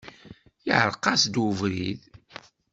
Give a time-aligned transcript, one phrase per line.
[0.67, 2.01] Iεreq-as-d ubrid.